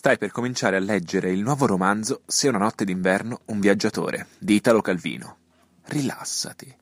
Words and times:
Stai 0.00 0.16
per 0.16 0.30
cominciare 0.30 0.76
a 0.76 0.80
leggere 0.80 1.30
il 1.30 1.40
nuovo 1.40 1.66
romanzo 1.66 2.22
Se 2.24 2.48
una 2.48 2.56
notte 2.56 2.86
d'inverno 2.86 3.42
un 3.48 3.60
viaggiatore 3.60 4.28
di 4.38 4.54
Italo 4.54 4.80
Calvino. 4.80 5.36
Rilassati. 5.88 6.74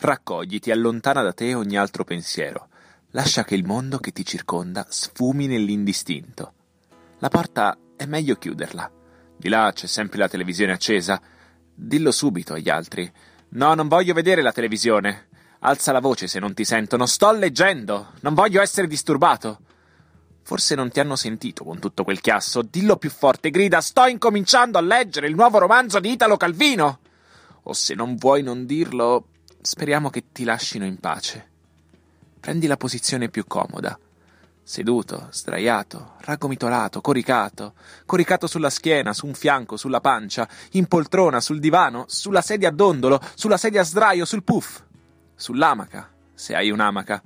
Raccogliti, 0.00 0.70
allontana 0.70 1.22
da 1.22 1.32
te 1.32 1.54
ogni 1.54 1.78
altro 1.78 2.04
pensiero. 2.04 2.68
Lascia 3.12 3.42
che 3.42 3.54
il 3.54 3.64
mondo 3.64 3.96
che 3.96 4.12
ti 4.12 4.22
circonda 4.22 4.84
sfumi 4.86 5.46
nell'indistinto. 5.46 6.52
La 7.20 7.30
porta 7.30 7.74
è 7.96 8.04
meglio 8.04 8.36
chiuderla. 8.36 8.92
Di 9.34 9.48
là 9.48 9.72
c'è 9.74 9.86
sempre 9.86 10.18
la 10.18 10.28
televisione 10.28 10.72
accesa. 10.72 11.18
Dillo 11.74 12.10
subito 12.10 12.52
agli 12.52 12.68
altri. 12.68 13.10
No, 13.52 13.72
non 13.72 13.88
voglio 13.88 14.12
vedere 14.12 14.42
la 14.42 14.52
televisione. 14.52 15.28
Alza 15.60 15.90
la 15.90 16.00
voce 16.00 16.26
se 16.26 16.38
non 16.38 16.52
ti 16.52 16.66
sentono. 16.66 17.06
Sto 17.06 17.32
leggendo. 17.32 18.12
Non 18.20 18.34
voglio 18.34 18.60
essere 18.60 18.86
disturbato. 18.86 19.60
Forse 20.48 20.74
non 20.74 20.90
ti 20.90 20.98
hanno 20.98 21.14
sentito 21.14 21.62
con 21.62 21.78
tutto 21.78 22.04
quel 22.04 22.22
chiasso. 22.22 22.62
Dillo 22.62 22.96
più 22.96 23.10
forte, 23.10 23.50
grida: 23.50 23.82
Sto 23.82 24.06
incominciando 24.06 24.78
a 24.78 24.80
leggere 24.80 25.28
il 25.28 25.34
nuovo 25.34 25.58
romanzo 25.58 26.00
di 26.00 26.12
Italo 26.12 26.38
Calvino. 26.38 27.00
O 27.64 27.74
se 27.74 27.94
non 27.94 28.16
vuoi 28.16 28.42
non 28.42 28.64
dirlo, 28.64 29.26
speriamo 29.60 30.08
che 30.08 30.32
ti 30.32 30.44
lascino 30.44 30.86
in 30.86 30.98
pace. 31.00 31.48
Prendi 32.40 32.66
la 32.66 32.78
posizione 32.78 33.28
più 33.28 33.46
comoda. 33.46 33.98
Seduto, 34.62 35.28
sdraiato, 35.32 36.14
raggomitolato, 36.20 37.02
coricato, 37.02 37.74
coricato 38.06 38.46
sulla 38.46 38.70
schiena, 38.70 39.12
su 39.12 39.26
un 39.26 39.34
fianco, 39.34 39.76
sulla 39.76 40.00
pancia, 40.00 40.48
in 40.72 40.86
poltrona, 40.86 41.42
sul 41.42 41.60
divano, 41.60 42.06
sulla 42.08 42.40
sedia 42.40 42.70
a 42.70 42.72
dondolo, 42.72 43.20
sulla 43.34 43.58
sedia 43.58 43.82
a 43.82 43.84
sdraio, 43.84 44.24
sul 44.24 44.42
puff, 44.42 44.80
sull'amaca, 45.34 46.10
se 46.32 46.54
hai 46.54 46.70
un'amaca, 46.70 47.22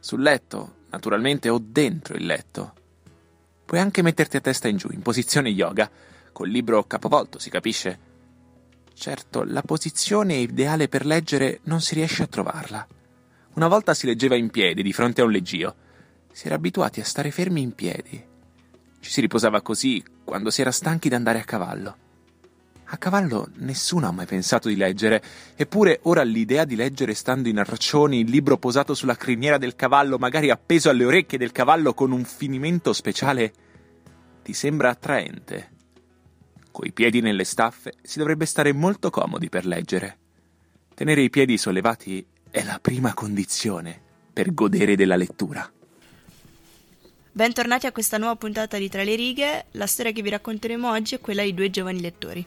sul 0.00 0.22
letto, 0.22 0.82
naturalmente, 0.94 1.48
o 1.48 1.58
dentro 1.60 2.16
il 2.16 2.24
letto. 2.24 2.72
Puoi 3.64 3.80
anche 3.80 4.02
metterti 4.02 4.36
a 4.36 4.40
testa 4.40 4.68
in 4.68 4.76
giù, 4.76 4.88
in 4.92 5.02
posizione 5.02 5.48
yoga, 5.48 5.90
col 6.32 6.48
libro 6.48 6.84
capovolto, 6.84 7.38
si 7.38 7.50
capisce? 7.50 8.12
Certo, 8.94 9.42
la 9.44 9.62
posizione 9.62 10.34
ideale 10.34 10.88
per 10.88 11.04
leggere 11.04 11.60
non 11.64 11.80
si 11.80 11.94
riesce 11.94 12.22
a 12.22 12.28
trovarla. 12.28 12.86
Una 13.54 13.68
volta 13.68 13.94
si 13.94 14.06
leggeva 14.06 14.36
in 14.36 14.50
piedi, 14.50 14.82
di 14.82 14.92
fronte 14.92 15.20
a 15.20 15.24
un 15.24 15.32
leggio. 15.32 15.74
Si 16.32 16.46
era 16.46 16.54
abituati 16.54 17.00
a 17.00 17.04
stare 17.04 17.30
fermi 17.30 17.60
in 17.60 17.74
piedi. 17.74 18.24
Ci 19.00 19.10
si 19.10 19.20
riposava 19.20 19.62
così 19.62 20.02
quando 20.24 20.50
si 20.50 20.60
era 20.60 20.70
stanchi 20.70 21.08
d'andare 21.08 21.40
a 21.40 21.44
cavallo. 21.44 21.96
A 22.86 22.96
cavallo 22.98 23.48
nessuno 23.56 24.06
ha 24.06 24.12
mai 24.12 24.26
pensato 24.26 24.68
di 24.68 24.76
leggere, 24.76 25.22
eppure 25.56 26.00
ora 26.02 26.22
l'idea 26.22 26.64
di 26.64 26.76
leggere 26.76 27.14
stando 27.14 27.48
in 27.48 27.58
arraccioni 27.58 28.20
il 28.20 28.30
libro 28.30 28.58
posato 28.58 28.94
sulla 28.94 29.16
criniera 29.16 29.58
del 29.58 29.74
cavallo, 29.74 30.18
magari 30.18 30.50
appeso 30.50 30.90
alle 30.90 31.04
orecchie 31.04 31.38
del 31.38 31.50
cavallo 31.50 31.94
con 31.94 32.12
un 32.12 32.24
finimento 32.24 32.92
speciale, 32.92 33.52
ti 34.42 34.52
sembra 34.52 34.90
attraente. 34.90 35.70
Coi 36.70 36.92
piedi 36.92 37.20
nelle 37.20 37.44
staffe 37.44 37.94
si 38.02 38.18
dovrebbe 38.18 38.44
stare 38.44 38.72
molto 38.72 39.08
comodi 39.08 39.48
per 39.48 39.64
leggere. 39.64 40.18
Tenere 40.94 41.22
i 41.22 41.30
piedi 41.30 41.56
sollevati 41.56 42.24
è 42.50 42.62
la 42.62 42.78
prima 42.80 43.14
condizione 43.14 44.00
per 44.32 44.52
godere 44.52 44.94
della 44.94 45.16
lettura. 45.16 45.68
Bentornati 47.32 47.86
a 47.86 47.92
questa 47.92 48.18
nuova 48.18 48.36
puntata 48.36 48.76
di 48.76 48.88
Tra 48.88 49.02
le 49.02 49.16
righe. 49.16 49.64
La 49.72 49.86
storia 49.86 50.12
che 50.12 50.22
vi 50.22 50.30
racconteremo 50.30 50.90
oggi 50.90 51.16
è 51.16 51.20
quella 51.20 51.42
di 51.42 51.54
due 51.54 51.70
giovani 51.70 52.00
lettori. 52.00 52.46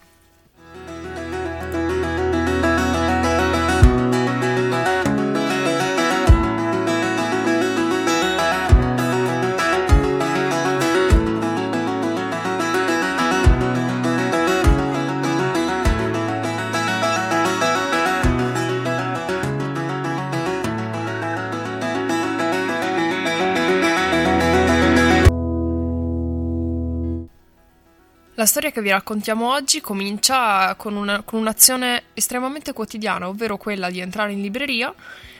Storia 28.47 28.71
che 28.71 28.81
vi 28.81 28.89
raccontiamo 28.89 29.51
oggi 29.51 29.81
comincia 29.81 30.73
con, 30.75 30.95
una, 30.95 31.21
con, 31.21 31.39
un'azione 31.39 32.05
estremamente 32.13 32.73
quotidiana, 32.73 33.27
ovvero 33.27 33.57
quella 33.57 33.89
di 33.89 33.99
entrare 33.99 34.31
in 34.31 34.41
libreria 34.41 34.93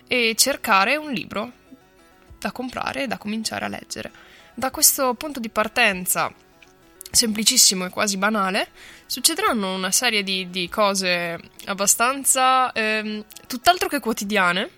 e 0.07 0.35
cercare 0.38 0.95
un 0.95 1.12
libro 1.12 1.51
da 2.40 2.51
comprare 2.51 3.03
e 3.03 3.07
da 3.07 3.18
cominciare 3.18 3.66
a 3.66 3.68
leggere. 3.68 4.12
Da 4.53 4.69
questo 4.72 5.13
punto 5.16 5.40
di 5.40 5.50
partenza, 5.50 6.31
semplicissimo 7.09 7.85
e 7.85 7.90
quasi 7.90 8.18
banale, 8.18 8.69
succederanno 9.06 9.74
una 9.74 9.91
serie 9.91 10.24
di, 10.24 10.50
di 10.50 10.69
cose 10.69 11.39
abbastanza 11.66 12.72
ehm, 12.72 13.24
tutt'altro 13.47 13.88
che 13.88 14.00
quotidiane 14.00 14.69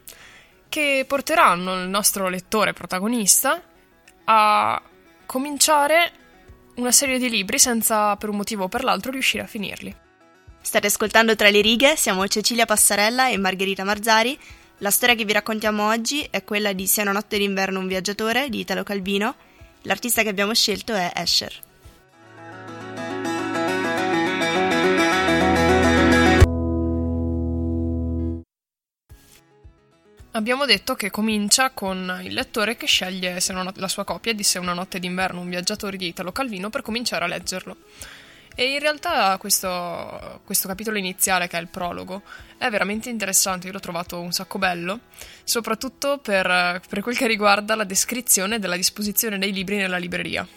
che 0.69 1.03
porteranno 1.07 1.81
il 1.81 1.89
nostro 1.89 2.29
lettore 2.29 2.73
protagonista 2.73 3.61
a 4.25 4.81
cominciare 5.25 6.11
una 6.79 6.91
serie 6.91 7.19
di 7.19 7.29
libri 7.29 7.59
senza 7.59 8.15
per 8.15 8.29
un 8.29 8.37
motivo 8.37 8.63
o 8.63 8.67
per 8.67 8.83
l'altro 8.83 9.11
riuscire 9.11 9.43
a 9.43 9.47
finirli. 9.47 9.95
State 10.61 10.87
ascoltando 10.87 11.35
Tra 11.35 11.49
le 11.49 11.61
righe, 11.61 11.95
siamo 11.95 12.27
Cecilia 12.27 12.65
Passarella 12.65 13.29
e 13.29 13.37
Margherita 13.37 13.83
Marzari. 13.83 14.37
La 14.79 14.91
storia 14.91 15.15
che 15.15 15.25
vi 15.25 15.33
raccontiamo 15.33 15.87
oggi 15.87 16.25
è 16.29 16.43
quella 16.43 16.73
di 16.73 16.87
Sia 16.87 17.03
una 17.03 17.11
notte 17.11 17.37
d'inverno 17.37 17.79
un 17.79 17.87
viaggiatore 17.87 18.49
di 18.49 18.59
Italo 18.59 18.83
Calvino. 18.83 19.35
L'artista 19.83 20.21
che 20.21 20.29
abbiamo 20.29 20.53
scelto 20.53 20.93
è 20.93 21.11
Escher. 21.15 21.68
Abbiamo 30.39 30.65
detto 30.65 30.95
che 30.95 31.11
comincia 31.11 31.71
con 31.71 32.21
il 32.23 32.33
lettore 32.33 32.77
che 32.77 32.85
sceglie 32.85 33.41
la 33.73 33.87
sua 33.89 34.05
copia 34.05 34.33
di 34.33 34.43
Se 34.43 34.57
una 34.57 34.71
notte 34.71 34.97
d'inverno 34.97 35.41
un 35.41 35.49
viaggiatore 35.49 35.97
di 35.97 36.07
Italo 36.07 36.31
Calvino 36.31 36.69
per 36.69 36.81
cominciare 36.81 37.25
a 37.25 37.27
leggerlo. 37.27 37.75
E 38.55 38.71
in 38.71 38.79
realtà 38.79 39.35
questo, 39.37 40.39
questo, 40.45 40.69
capitolo 40.69 40.97
iniziale, 40.97 41.49
che 41.49 41.57
è 41.57 41.59
il 41.61 41.67
prologo, 41.67 42.21
è 42.57 42.69
veramente 42.69 43.09
interessante, 43.09 43.67
io 43.67 43.73
l'ho 43.73 43.81
trovato 43.81 44.21
un 44.21 44.31
sacco 44.31 44.57
bello, 44.57 45.01
soprattutto 45.43 46.19
per, 46.19 46.81
per 46.87 47.01
quel 47.01 47.17
che 47.17 47.27
riguarda 47.27 47.75
la 47.75 47.83
descrizione 47.83 48.59
della 48.59 48.77
disposizione 48.77 49.37
dei 49.39 49.51
libri 49.51 49.75
nella 49.75 49.97
libreria. 49.97 50.47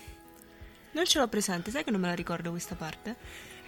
Non 0.92 1.06
ce 1.06 1.18
l'ho 1.18 1.26
presente, 1.26 1.72
sai 1.72 1.82
che 1.82 1.90
non 1.90 2.00
me 2.00 2.06
la 2.06 2.14
ricordo 2.14 2.50
questa 2.50 2.76
parte? 2.76 3.16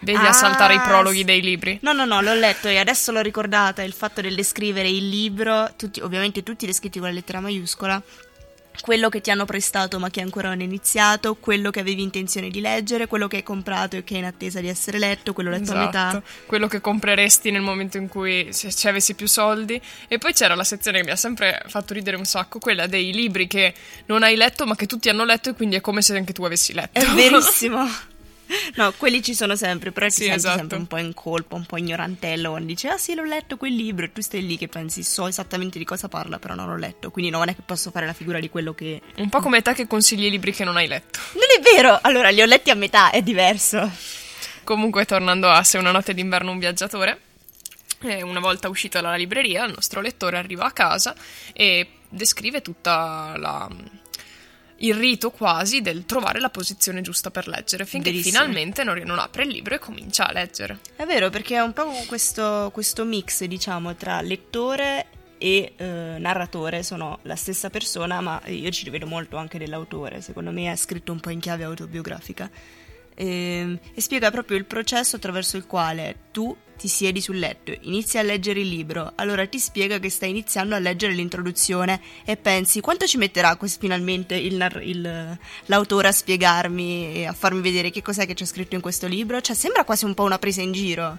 Vedi 0.05 0.23
ah, 0.23 0.29
a 0.29 0.33
saltare 0.33 0.75
i 0.75 0.79
prologhi 0.79 1.23
dei 1.23 1.41
libri. 1.41 1.79
No, 1.81 1.91
no, 1.91 2.05
no, 2.05 2.21
l'ho 2.21 2.35
letto 2.35 2.67
e 2.67 2.77
adesso 2.77 3.11
l'ho 3.11 3.21
ricordata. 3.21 3.81
Il 3.81 3.93
fatto 3.93 4.21
del 4.21 4.35
descrivere 4.35 4.87
il 4.87 5.09
libro, 5.09 5.73
tutti, 5.75 5.99
ovviamente 5.99 6.43
tutti 6.43 6.67
descritti 6.67 6.99
con 6.99 7.07
la 7.07 7.13
lettera 7.15 7.39
maiuscola, 7.39 8.01
quello 8.81 9.09
che 9.09 9.21
ti 9.21 9.31
hanno 9.31 9.45
prestato 9.45 9.97
ma 9.97 10.11
che 10.11 10.21
ancora 10.21 10.49
non 10.49 10.61
è 10.61 10.63
iniziato, 10.63 11.33
quello 11.35 11.71
che 11.71 11.79
avevi 11.79 12.03
intenzione 12.03 12.49
di 12.49 12.61
leggere, 12.61 13.07
quello 13.07 13.27
che 13.27 13.37
hai 13.37 13.43
comprato 13.43 13.95
e 13.95 14.03
che 14.03 14.13
è 14.13 14.17
in 14.19 14.25
attesa 14.25 14.59
di 14.59 14.67
essere 14.67 14.99
letto, 14.99 15.33
quello 15.33 15.49
letto 15.49 15.63
esatto. 15.63 15.79
a 15.79 15.85
metà. 15.85 16.23
Quello 16.45 16.67
che 16.67 16.81
compreresti 16.81 17.49
nel 17.49 17.61
momento 17.61 17.97
in 17.97 18.07
cui 18.07 18.49
se 18.51 18.71
ci 18.71 18.87
avessi 18.87 19.15
più 19.15 19.27
soldi. 19.27 19.81
E 20.07 20.19
poi 20.19 20.33
c'era 20.33 20.53
la 20.53 20.63
sezione 20.63 20.99
che 20.99 21.05
mi 21.05 21.11
ha 21.11 21.15
sempre 21.15 21.63
fatto 21.67 21.95
ridere 21.95 22.15
un 22.15 22.25
sacco, 22.25 22.59
quella 22.59 22.85
dei 22.85 23.11
libri 23.11 23.47
che 23.47 23.73
non 24.05 24.21
hai 24.21 24.35
letto 24.35 24.67
ma 24.67 24.75
che 24.75 24.85
tutti 24.85 25.09
hanno 25.09 25.25
letto 25.25 25.49
e 25.49 25.53
quindi 25.53 25.77
è 25.77 25.81
come 25.81 26.03
se 26.03 26.15
anche 26.15 26.33
tu 26.33 26.43
avessi 26.43 26.73
letto. 26.73 26.99
È 26.99 27.05
verissimo. 27.05 27.87
No, 28.75 28.91
quelli 28.97 29.21
ci 29.21 29.33
sono 29.33 29.55
sempre, 29.55 29.91
però 29.91 30.09
sì, 30.09 30.17
ti 30.17 30.23
senti 30.23 30.37
esatto. 30.39 30.57
sempre 30.57 30.77
un 30.77 30.87
po' 30.87 30.97
in 30.97 31.13
colpa, 31.13 31.55
un 31.55 31.65
po' 31.65 31.77
ignorantello 31.77 32.49
quando 32.49 32.67
dici 32.67 32.87
ah 32.87 32.97
sì 32.97 33.15
l'ho 33.15 33.23
letto 33.23 33.57
quel 33.57 33.73
libro 33.73 34.05
e 34.05 34.11
tu 34.11 34.21
stai 34.21 34.45
lì 34.45 34.57
che 34.57 34.67
pensi 34.67 35.03
so 35.03 35.27
esattamente 35.27 35.77
di 35.77 35.85
cosa 35.85 36.07
parla 36.07 36.39
però 36.39 36.55
non 36.55 36.67
l'ho 36.67 36.75
letto, 36.75 37.11
quindi 37.11 37.31
non 37.31 37.47
è 37.47 37.55
che 37.55 37.61
posso 37.65 37.91
fare 37.91 38.05
la 38.05 38.13
figura 38.13 38.39
di 38.39 38.49
quello 38.49 38.73
che... 38.73 39.01
Un 39.17 39.29
po' 39.29 39.39
come 39.39 39.61
te 39.61 39.73
che 39.73 39.87
consigli 39.87 40.25
i 40.25 40.29
libri 40.29 40.51
che 40.53 40.63
non 40.63 40.75
hai 40.75 40.87
letto. 40.87 41.19
Non 41.33 41.43
è 41.57 41.61
vero, 41.61 41.97
allora 42.01 42.29
li 42.29 42.41
ho 42.41 42.45
letti 42.45 42.69
a 42.69 42.75
metà, 42.75 43.11
è 43.11 43.21
diverso. 43.21 43.89
Comunque 44.63 45.05
tornando 45.05 45.49
a 45.49 45.63
Se 45.63 45.77
una 45.77 45.91
notte 45.91 46.13
d'inverno 46.13 46.51
un 46.51 46.59
viaggiatore, 46.59 47.19
eh, 48.01 48.23
una 48.23 48.39
volta 48.39 48.67
uscito 48.67 48.99
dalla 48.99 49.15
libreria 49.15 49.65
il 49.65 49.73
nostro 49.73 50.01
lettore 50.01 50.37
arriva 50.37 50.65
a 50.65 50.71
casa 50.71 51.15
e 51.53 51.87
descrive 52.09 52.61
tutta 52.61 53.35
la 53.37 53.69
il 54.77 54.93
rito 54.93 55.31
quasi 55.31 55.81
del 55.81 56.05
trovare 56.05 56.39
la 56.39 56.49
posizione 56.49 57.01
giusta 57.01 57.31
per 57.31 57.47
leggere, 57.47 57.85
finché 57.85 58.09
Bellissimo. 58.09 58.39
finalmente 58.39 58.83
non, 58.83 58.97
non, 58.99 59.19
apre 59.19 59.43
il 59.43 59.49
libro 59.49 59.75
e 59.75 59.79
comincia 59.79 60.27
a 60.27 60.33
leggere. 60.33 60.79
È 60.95 61.05
vero, 61.05 61.29
perché 61.29 61.55
è 61.55 61.61
un 61.61 61.73
po' 61.73 61.89
questo, 62.07 62.69
questo 62.73 63.05
mix, 63.05 63.43
diciamo, 63.45 63.95
tra 63.95 64.21
lettore 64.21 65.07
e 65.37 65.73
eh, 65.75 66.15
narratore 66.17 66.83
sono 66.83 67.19
la 67.23 67.35
stessa 67.35 67.69
persona, 67.69 68.21
ma 68.21 68.41
io 68.47 68.69
ci 68.71 68.83
rivedo 68.83 69.05
molto 69.05 69.37
anche 69.37 69.57
dell'autore, 69.57 70.21
secondo 70.21 70.51
me 70.51 70.71
è 70.71 70.75
scritto 70.75 71.11
un 71.11 71.19
po' 71.19 71.29
in 71.29 71.39
chiave 71.39 71.63
autobiografica. 71.63 72.49
E, 73.13 73.25
ehm, 73.25 73.79
e 73.93 74.01
spiega 74.01 74.29
proprio 74.31 74.57
il 74.57 74.65
processo 74.65 75.15
attraverso 75.15 75.55
il 75.55 75.65
quale 75.65 76.15
tu 76.31 76.55
ti 76.77 76.87
siedi 76.87 77.21
sul 77.21 77.39
letto, 77.39 77.75
inizi 77.81 78.17
a 78.17 78.21
leggere 78.21 78.59
il 78.59 78.67
libro, 78.67 79.13
allora 79.15 79.45
ti 79.47 79.59
spiega 79.59 79.99
che 79.99 80.09
stai 80.09 80.29
iniziando 80.29 80.75
a 80.75 80.79
leggere 80.79 81.13
l'introduzione 81.13 82.01
e 82.25 82.37
pensi 82.37 82.81
quanto 82.81 83.07
ci 83.07 83.17
metterà 83.17 83.57
finalmente 83.77 84.35
il, 84.35 84.81
il, 84.81 85.37
l'autore 85.65 86.09
a 86.09 86.11
spiegarmi 86.11 87.15
e 87.15 87.25
a 87.25 87.33
farmi 87.33 87.61
vedere 87.61 87.89
che 87.89 88.01
cos'è 88.01 88.25
che 88.25 88.33
c'è 88.33 88.45
scritto 88.45 88.75
in 88.75 88.81
questo 88.81 89.07
libro? 89.07 89.41
Cioè 89.41 89.55
sembra 89.55 89.83
quasi 89.83 90.05
un 90.05 90.13
po' 90.13 90.23
una 90.23 90.39
presa 90.39 90.61
in 90.61 90.71
giro. 90.71 91.17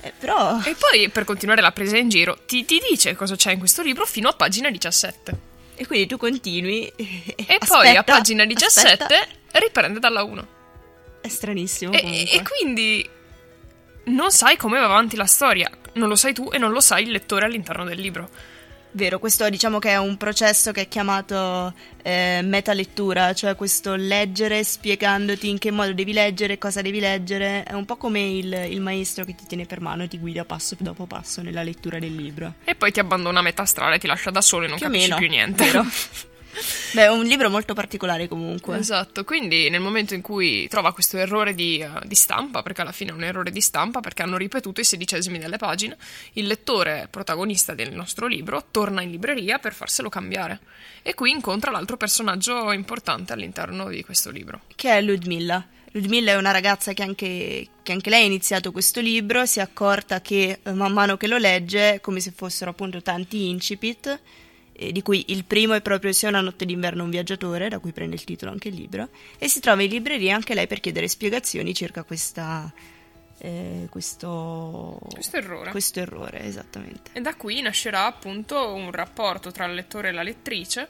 Eh, 0.00 0.12
però... 0.18 0.60
E 0.64 0.74
poi 0.74 1.08
per 1.10 1.24
continuare 1.24 1.60
la 1.60 1.72
presa 1.72 1.96
in 1.96 2.08
giro 2.08 2.38
ti, 2.46 2.64
ti 2.64 2.80
dice 2.88 3.14
cosa 3.14 3.36
c'è 3.36 3.52
in 3.52 3.58
questo 3.58 3.82
libro 3.82 4.04
fino 4.06 4.28
a 4.28 4.32
pagina 4.32 4.70
17. 4.70 5.50
E 5.74 5.86
quindi 5.86 6.06
tu 6.06 6.16
continui. 6.16 6.90
E, 7.34 7.34
e 7.36 7.56
aspetta, 7.60 7.66
poi 7.66 7.96
a 7.96 8.02
pagina 8.04 8.44
17 8.44 9.02
aspetta. 9.02 9.58
riprende 9.58 9.98
dalla 9.98 10.22
1. 10.22 10.48
È 11.22 11.28
stranissimo. 11.28 11.92
E, 11.92 12.28
e, 12.30 12.42
quindi 12.42 13.08
non 14.04 14.30
sai 14.30 14.56
come 14.56 14.78
va 14.78 14.84
avanti 14.84 15.16
la 15.16 15.26
storia. 15.26 15.70
Non 15.94 16.08
lo 16.08 16.16
sai 16.16 16.32
tu 16.32 16.50
e 16.52 16.58
non 16.58 16.72
lo 16.72 16.80
sai 16.80 17.04
il 17.04 17.10
lettore 17.10 17.44
all'interno 17.44 17.84
del 17.84 18.00
libro. 18.00 18.28
Vero, 18.94 19.18
questo 19.18 19.48
diciamo 19.48 19.78
che 19.78 19.90
è 19.90 19.96
un 19.96 20.18
processo 20.18 20.70
che 20.70 20.82
è 20.82 20.88
chiamato 20.88 21.72
eh, 22.02 22.40
metalettura, 22.44 23.32
cioè 23.32 23.56
questo 23.56 23.94
leggere 23.94 24.62
spiegandoti 24.62 25.48
in 25.48 25.56
che 25.56 25.70
modo 25.70 25.94
devi 25.94 26.12
leggere, 26.12 26.58
cosa 26.58 26.82
devi 26.82 27.00
leggere, 27.00 27.62
è 27.62 27.72
un 27.72 27.86
po' 27.86 27.96
come 27.96 28.20
il, 28.20 28.52
il 28.68 28.80
maestro 28.82 29.24
che 29.24 29.34
ti 29.34 29.46
tiene 29.46 29.64
per 29.64 29.80
mano 29.80 30.02
e 30.02 30.08
ti 30.08 30.18
guida 30.18 30.44
passo 30.44 30.76
dopo 30.78 31.06
passo 31.06 31.40
nella 31.40 31.62
lettura 31.62 31.98
del 31.98 32.14
libro. 32.14 32.54
E 32.64 32.74
poi 32.74 32.92
ti 32.92 33.00
abbandona 33.00 33.38
a 33.38 33.42
metà 33.42 33.64
strada 33.64 33.94
e 33.94 33.98
ti 33.98 34.06
lascia 34.06 34.30
da 34.30 34.42
solo 34.42 34.66
e 34.66 34.68
non 34.68 34.76
più 34.76 34.86
capisci 34.86 35.14
più 35.14 35.28
niente. 35.28 35.64
Vero? 35.64 35.86
Beh, 36.92 37.04
è 37.04 37.10
un 37.10 37.24
libro 37.24 37.48
molto 37.48 37.74
particolare 37.74 38.28
comunque. 38.28 38.78
Esatto, 38.78 39.24
quindi 39.24 39.70
nel 39.70 39.80
momento 39.80 40.14
in 40.14 40.20
cui 40.20 40.68
trova 40.68 40.92
questo 40.92 41.16
errore 41.16 41.54
di, 41.54 41.82
uh, 41.82 42.06
di, 42.06 42.14
stampa, 42.14 42.62
perché 42.62 42.82
alla 42.82 42.92
fine 42.92 43.10
è 43.10 43.14
un 43.14 43.24
errore 43.24 43.50
di 43.50 43.60
stampa, 43.60 44.00
perché 44.00 44.22
hanno 44.22 44.36
ripetuto 44.36 44.80
i 44.80 44.84
sedicesimi 44.84 45.38
delle 45.38 45.56
pagine, 45.56 45.96
il 46.34 46.46
lettore 46.46 47.08
protagonista 47.10 47.74
del 47.74 47.92
nostro 47.92 48.26
libro 48.26 48.66
torna 48.70 49.02
in 49.02 49.10
libreria 49.10 49.58
per 49.58 49.72
farselo 49.72 50.08
cambiare. 50.08 50.60
E 51.02 51.14
qui 51.14 51.30
incontra 51.30 51.70
l'altro 51.70 51.96
personaggio 51.96 52.72
importante 52.72 53.32
all'interno 53.32 53.88
di 53.88 54.04
questo 54.04 54.30
libro. 54.30 54.62
Che 54.74 54.90
è 54.90 55.00
Ludmilla. 55.00 55.66
Ludmilla 55.94 56.32
è 56.32 56.36
una 56.36 56.52
ragazza 56.52 56.94
che 56.94 57.02
anche, 57.02 57.68
che 57.82 57.92
anche, 57.92 58.08
lei 58.08 58.22
ha 58.22 58.26
iniziato 58.26 58.72
questo 58.72 59.00
libro, 59.00 59.44
si 59.44 59.58
è 59.58 59.62
accorta 59.62 60.22
che 60.22 60.60
eh, 60.62 60.72
man 60.72 60.92
mano 60.92 61.18
che 61.18 61.26
lo 61.26 61.36
legge, 61.36 62.00
come 62.00 62.20
se 62.20 62.32
fossero 62.34 62.70
appunto 62.70 63.02
tanti 63.02 63.48
incipit, 63.50 64.20
di 64.90 65.02
cui 65.02 65.26
il 65.28 65.44
primo 65.44 65.74
è 65.74 65.80
proprio 65.80 66.12
Sia 66.12 66.28
una 66.28 66.40
notte 66.40 66.64
d'inverno 66.64 67.04
un 67.04 67.10
viaggiatore, 67.10 67.68
da 67.68 67.78
cui 67.78 67.92
prende 67.92 68.16
il 68.16 68.24
titolo 68.24 68.50
anche 68.50 68.68
il 68.68 68.74
libro, 68.74 69.10
e 69.38 69.48
si 69.48 69.60
trova 69.60 69.82
in 69.82 69.90
libreria 69.90 70.34
anche 70.34 70.54
lei 70.54 70.66
per 70.66 70.80
chiedere 70.80 71.06
spiegazioni 71.06 71.74
circa 71.74 72.02
questa, 72.02 72.72
eh, 73.38 73.86
questo, 73.90 74.98
questo, 75.12 75.36
errore. 75.36 75.70
questo 75.70 76.00
errore. 76.00 76.42
Esattamente. 76.42 77.10
E 77.12 77.20
da 77.20 77.34
qui 77.34 77.60
nascerà 77.60 78.06
appunto 78.06 78.74
un 78.74 78.90
rapporto 78.90 79.50
tra 79.50 79.66
il 79.66 79.74
lettore 79.74 80.08
e 80.08 80.12
la 80.12 80.22
lettrice 80.22 80.88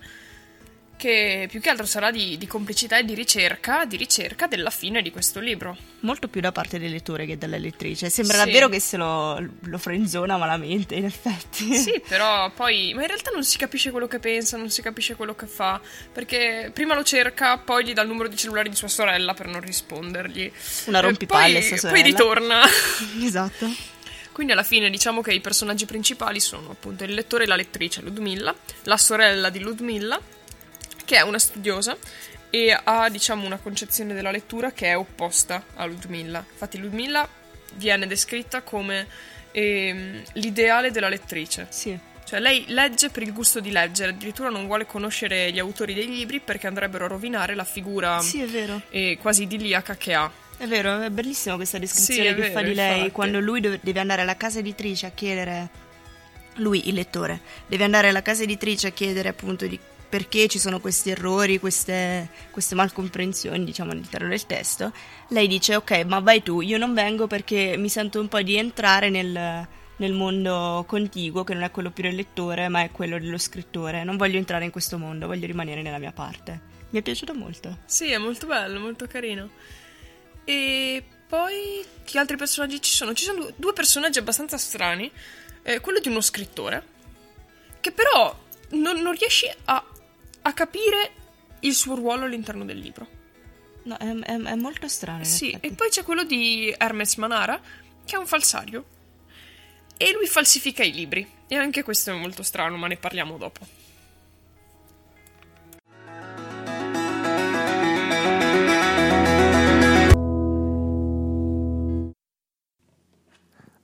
che 1.02 1.48
più 1.50 1.60
che 1.60 1.68
altro 1.68 1.84
sarà 1.84 2.12
di, 2.12 2.38
di, 2.38 2.46
complicità 2.46 2.96
e 2.96 3.04
di 3.04 3.14
ricerca, 3.14 3.84
di 3.86 3.96
ricerca 3.96 4.46
della 4.46 4.70
fine 4.70 5.02
di 5.02 5.10
questo 5.10 5.40
libro. 5.40 5.76
Molto 6.00 6.28
più 6.28 6.40
da 6.40 6.52
parte 6.52 6.78
del 6.78 6.92
lettore 6.92 7.26
che 7.26 7.36
della 7.36 7.58
lettrice. 7.58 8.08
Sembra 8.08 8.38
sì. 8.38 8.44
davvero 8.44 8.68
che 8.68 8.78
se 8.78 8.96
lo, 8.96 9.44
lo 9.62 9.78
frenzona 9.78 10.36
malamente, 10.36 10.94
in 10.94 11.04
effetti. 11.04 11.74
Sì, 11.74 12.00
però 12.06 12.52
poi... 12.52 12.92
Ma 12.94 13.00
in 13.00 13.08
realtà 13.08 13.32
non 13.32 13.42
si 13.42 13.58
capisce 13.58 13.90
quello 13.90 14.06
che 14.06 14.20
pensa, 14.20 14.56
non 14.56 14.70
si 14.70 14.80
capisce 14.80 15.16
quello 15.16 15.34
che 15.34 15.46
fa, 15.46 15.80
perché 16.12 16.70
prima 16.72 16.94
lo 16.94 17.02
cerca, 17.02 17.58
poi 17.58 17.84
gli 17.84 17.92
dà 17.94 18.02
il 18.02 18.08
numero 18.08 18.28
di 18.28 18.36
cellulare 18.36 18.68
di 18.68 18.76
sua 18.76 18.86
sorella 18.86 19.34
per 19.34 19.48
non 19.48 19.60
rispondergli. 19.60 20.52
Una 20.84 21.00
rompipalle, 21.00 21.58
poi, 21.58 21.62
sua 21.62 21.76
sorella. 21.78 22.00
Poi 22.00 22.10
ritorna. 22.12 22.60
esatto. 23.26 23.66
Quindi 24.30 24.52
alla 24.52 24.62
fine 24.62 24.88
diciamo 24.88 25.20
che 25.20 25.32
i 25.32 25.40
personaggi 25.40 25.84
principali 25.84 26.38
sono 26.38 26.70
appunto 26.70 27.02
il 27.02 27.12
lettore 27.12 27.42
e 27.42 27.46
la 27.48 27.56
lettrice 27.56 28.02
Ludmilla, 28.02 28.54
la 28.84 28.96
sorella 28.96 29.50
di 29.50 29.58
Ludmilla 29.58 30.20
che 31.12 31.18
è 31.18 31.20
una 31.20 31.38
studiosa 31.38 31.94
e 32.48 32.74
ha, 32.84 33.10
diciamo, 33.10 33.44
una 33.44 33.58
concezione 33.58 34.14
della 34.14 34.30
lettura 34.30 34.72
che 34.72 34.86
è 34.86 34.96
opposta 34.96 35.62
a 35.74 35.84
Ludmilla. 35.84 36.42
Infatti 36.50 36.78
Ludmilla 36.78 37.28
viene 37.74 38.06
descritta 38.06 38.62
come 38.62 39.06
ehm, 39.50 40.22
l'ideale 40.32 40.90
della 40.90 41.10
lettrice. 41.10 41.66
Sì. 41.68 41.98
Cioè 42.24 42.40
lei 42.40 42.64
legge 42.68 43.10
per 43.10 43.24
il 43.24 43.34
gusto 43.34 43.60
di 43.60 43.70
leggere, 43.70 44.12
addirittura 44.12 44.48
non 44.48 44.64
vuole 44.64 44.86
conoscere 44.86 45.52
gli 45.52 45.58
autori 45.58 45.92
dei 45.92 46.06
libri 46.06 46.40
perché 46.40 46.66
andrebbero 46.66 47.04
a 47.04 47.08
rovinare 47.08 47.54
la 47.54 47.64
figura 47.64 48.18
sì, 48.20 48.48
eh, 48.88 49.18
quasi 49.20 49.42
idilliaca 49.42 49.94
che 49.96 50.14
ha. 50.14 50.32
È 50.56 50.66
vero, 50.66 51.02
è 51.02 51.10
bellissima 51.10 51.56
questa 51.56 51.76
descrizione 51.76 52.30
sì, 52.30 52.34
che 52.34 52.40
vero, 52.40 52.52
fa 52.54 52.62
di 52.62 52.72
lei 52.72 52.92
infatti. 52.92 53.12
quando 53.12 53.38
lui 53.38 53.60
deve 53.60 54.00
andare 54.00 54.22
alla 54.22 54.38
casa 54.38 54.60
editrice 54.60 55.04
a 55.04 55.10
chiedere 55.10 55.68
lui, 56.56 56.88
il 56.88 56.94
lettore, 56.94 57.40
deve 57.66 57.84
andare 57.84 58.08
alla 58.08 58.22
casa 58.22 58.44
editrice 58.44 58.88
a 58.88 58.90
chiedere 58.90 59.28
appunto 59.28 59.66
di 59.66 59.78
perché 60.12 60.46
ci 60.46 60.58
sono 60.58 60.78
questi 60.78 61.08
errori, 61.08 61.58
queste, 61.58 62.28
queste 62.50 62.74
malcomprensioni, 62.74 63.64
diciamo, 63.64 63.92
all'interno 63.92 64.28
del 64.28 64.44
testo, 64.44 64.92
lei 65.28 65.48
dice 65.48 65.74
ok, 65.74 66.04
ma 66.04 66.18
vai 66.18 66.42
tu, 66.42 66.60
io 66.60 66.76
non 66.76 66.92
vengo 66.92 67.26
perché 67.26 67.76
mi 67.78 67.88
sento 67.88 68.20
un 68.20 68.28
po' 68.28 68.42
di 68.42 68.58
entrare 68.58 69.08
nel, 69.08 69.66
nel 69.96 70.12
mondo 70.12 70.84
contiguo, 70.86 71.44
che 71.44 71.54
non 71.54 71.62
è 71.62 71.70
quello 71.70 71.90
più 71.92 72.02
del 72.02 72.14
lettore, 72.14 72.68
ma 72.68 72.82
è 72.82 72.90
quello 72.90 73.18
dello 73.18 73.38
scrittore. 73.38 74.04
Non 74.04 74.18
voglio 74.18 74.36
entrare 74.36 74.66
in 74.66 74.70
questo 74.70 74.98
mondo, 74.98 75.26
voglio 75.26 75.46
rimanere 75.46 75.80
nella 75.80 75.96
mia 75.96 76.12
parte. 76.12 76.60
Mi 76.90 76.98
è 76.98 77.02
piaciuto 77.02 77.32
molto. 77.32 77.78
Sì, 77.86 78.10
è 78.10 78.18
molto 78.18 78.46
bello, 78.46 78.80
molto 78.80 79.06
carino. 79.06 79.48
E 80.44 81.02
poi 81.26 81.82
che 82.04 82.18
altri 82.18 82.36
personaggi 82.36 82.82
ci 82.82 82.92
sono? 82.92 83.14
Ci 83.14 83.24
sono 83.24 83.50
due 83.56 83.72
personaggi 83.72 84.18
abbastanza 84.18 84.58
strani. 84.58 85.10
Eh, 85.62 85.80
quello 85.80 86.00
di 86.00 86.08
uno 86.08 86.20
scrittore, 86.20 86.84
che 87.80 87.92
però 87.92 88.38
non, 88.72 89.00
non 89.00 89.14
riesci 89.14 89.50
a 89.64 89.82
a 90.42 90.52
capire 90.52 91.12
il 91.60 91.74
suo 91.74 91.94
ruolo 91.94 92.24
all'interno 92.24 92.64
del 92.64 92.78
libro. 92.78 93.20
No, 93.84 93.96
è, 93.96 94.06
è, 94.06 94.40
è 94.40 94.54
molto 94.54 94.88
strano. 94.88 95.24
Sì, 95.24 95.56
e 95.60 95.72
poi 95.72 95.88
c'è 95.88 96.02
quello 96.02 96.24
di 96.24 96.74
Hermes 96.76 97.16
Manara, 97.16 97.60
che 98.04 98.14
è 98.14 98.18
un 98.18 98.26
falsario. 98.26 98.84
E 99.96 100.12
lui 100.12 100.26
falsifica 100.26 100.82
i 100.82 100.92
libri. 100.92 101.28
E 101.46 101.56
anche 101.56 101.82
questo 101.82 102.10
è 102.10 102.14
molto 102.14 102.42
strano, 102.42 102.76
ma 102.76 102.86
ne 102.86 102.96
parliamo 102.96 103.36
dopo. 103.36 103.80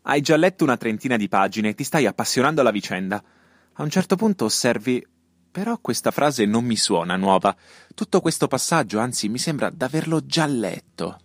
Hai 0.03 0.23
già 0.23 0.37
letto 0.37 0.65
una 0.65 0.79
trentina 0.79 1.19
di 1.19 1.29
pagine 1.29 1.69
e 1.69 1.75
ti 1.75 1.85
stai 1.85 2.07
appassionando 2.07 2.63
alla 2.63 2.71
vicenda. 2.71 3.23
A 3.75 3.83
un 3.83 3.91
certo 3.91 4.17
punto 4.17 4.47
osservi 4.47 5.07
però 5.59 5.77
questa 5.81 6.13
frase 6.13 6.45
non 6.45 6.65
mi 6.65 6.77
suona 6.77 7.17
nuova. 7.17 7.53
Tutto 7.93 8.21
questo 8.21 8.47
passaggio, 8.47 9.01
anzi, 9.01 9.29
mi 9.29 9.39
sembra 9.39 9.71
d'averlo 9.71 10.25
già 10.25 10.47
letto. 10.47 11.19